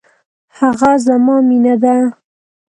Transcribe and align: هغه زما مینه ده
هغه 0.59 0.91
زما 1.05 1.35
مینه 1.47 1.75
ده 1.81 1.95